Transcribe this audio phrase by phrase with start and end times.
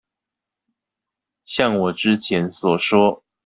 [1.45, 3.23] 像我之前所說